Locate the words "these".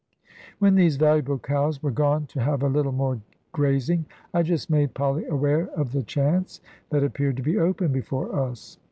0.73-0.95